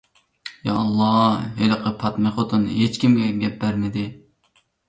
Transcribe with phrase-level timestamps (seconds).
[0.69, 1.09] يائاللا،
[1.59, 4.11] ھېلىقى پاتمىخوتۇن ھېچكىمگە گەپ بەرمىدى.